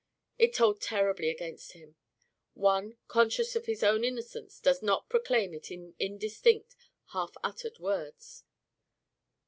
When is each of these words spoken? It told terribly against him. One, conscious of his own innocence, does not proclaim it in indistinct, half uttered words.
It 0.39 0.55
told 0.55 0.81
terribly 0.81 1.29
against 1.29 1.73
him. 1.73 1.95
One, 2.55 2.97
conscious 3.07 3.55
of 3.55 3.67
his 3.67 3.83
own 3.83 4.03
innocence, 4.03 4.59
does 4.59 4.81
not 4.81 5.09
proclaim 5.09 5.53
it 5.53 5.69
in 5.69 5.93
indistinct, 5.99 6.75
half 7.11 7.37
uttered 7.43 7.77
words. 7.77 8.43